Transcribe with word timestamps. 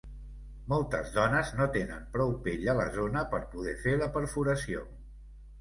Moltes 0.71 1.11
dones 1.17 1.51
no 1.59 1.67
tenen 1.75 2.01
prou 2.17 2.33
pell 2.47 2.65
a 2.73 2.77
la 2.81 2.89
zona 2.97 3.23
per 3.35 3.43
poder 3.53 3.77
fer 3.85 3.95
la 4.05 4.09
perforació. 4.17 4.83